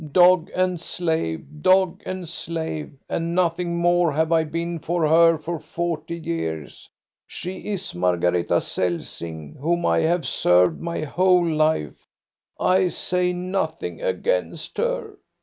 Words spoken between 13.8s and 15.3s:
against her.